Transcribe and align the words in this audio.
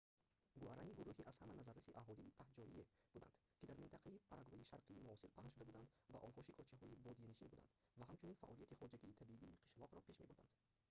гуарани 0.61 0.97
гуруҳи 0.99 1.27
аз 1.29 1.35
ҳама 1.41 1.53
назарраси 1.59 1.97
аҳолии 2.01 2.35
таҳҷоие 2.39 2.83
буданд 3.13 3.35
ки 3.59 3.65
дар 3.69 3.77
минтақаи 3.83 4.23
парагвайи 4.31 4.69
шарқии 4.71 5.03
муосир 5.07 5.29
паҳн 5.35 5.51
шуда 5.53 5.65
буданд 5.69 5.89
ва 6.13 6.19
онҳо 6.27 6.41
шикорчиҳои 6.47 6.99
бодиянишин 7.05 7.49
буданд 7.51 7.69
ва 7.99 8.03
ҳамчунин 8.09 8.39
фаъолияти 8.41 8.77
хоҷагии 8.81 9.17
табии 9.21 9.57
қишлоқро 9.69 9.99
пеш 10.07 10.15
мебурданд 10.19 10.51